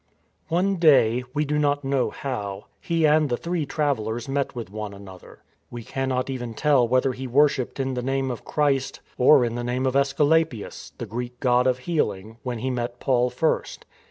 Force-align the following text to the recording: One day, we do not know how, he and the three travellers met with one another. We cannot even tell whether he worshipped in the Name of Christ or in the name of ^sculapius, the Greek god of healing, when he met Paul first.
One 0.47 0.77
day, 0.77 1.23
we 1.35 1.45
do 1.45 1.59
not 1.59 1.83
know 1.83 2.09
how, 2.09 2.65
he 2.79 3.05
and 3.05 3.29
the 3.29 3.37
three 3.37 3.67
travellers 3.67 4.27
met 4.27 4.55
with 4.55 4.71
one 4.71 4.95
another. 4.95 5.43
We 5.69 5.83
cannot 5.83 6.27
even 6.27 6.55
tell 6.55 6.87
whether 6.87 7.13
he 7.13 7.27
worshipped 7.27 7.79
in 7.79 7.93
the 7.93 8.01
Name 8.01 8.31
of 8.31 8.43
Christ 8.43 8.99
or 9.15 9.45
in 9.45 9.53
the 9.53 9.63
name 9.63 9.85
of 9.85 9.93
^sculapius, 9.93 10.93
the 10.97 11.05
Greek 11.05 11.39
god 11.39 11.67
of 11.67 11.77
healing, 11.77 12.37
when 12.41 12.57
he 12.57 12.71
met 12.71 12.99
Paul 12.99 13.29
first. 13.29 13.85